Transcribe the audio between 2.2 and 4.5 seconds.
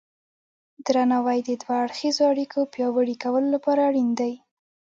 اړیکو پیاوړي کولو لپاره اړین دی.